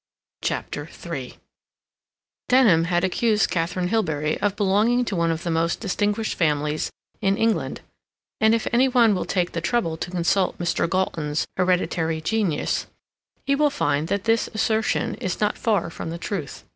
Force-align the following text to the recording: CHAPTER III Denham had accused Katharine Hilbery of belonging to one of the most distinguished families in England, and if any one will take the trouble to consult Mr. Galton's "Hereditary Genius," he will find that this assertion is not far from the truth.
CHAPTER 0.41 0.89
III 0.89 1.35
Denham 2.49 2.85
had 2.85 3.03
accused 3.03 3.51
Katharine 3.51 3.89
Hilbery 3.89 4.35
of 4.41 4.55
belonging 4.55 5.05
to 5.05 5.15
one 5.15 5.29
of 5.29 5.43
the 5.43 5.51
most 5.51 5.79
distinguished 5.79 6.33
families 6.33 6.89
in 7.21 7.37
England, 7.37 7.81
and 8.39 8.55
if 8.55 8.67
any 8.73 8.87
one 8.87 9.13
will 9.13 9.25
take 9.25 9.51
the 9.51 9.61
trouble 9.61 9.97
to 9.97 10.09
consult 10.09 10.57
Mr. 10.57 10.89
Galton's 10.89 11.45
"Hereditary 11.55 12.19
Genius," 12.19 12.87
he 13.45 13.53
will 13.53 13.69
find 13.69 14.07
that 14.07 14.23
this 14.23 14.47
assertion 14.55 15.13
is 15.21 15.39
not 15.39 15.55
far 15.55 15.91
from 15.91 16.09
the 16.09 16.17
truth. 16.17 16.65